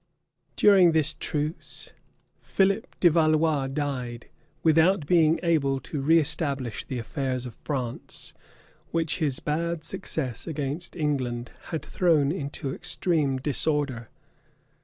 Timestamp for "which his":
8.89-9.39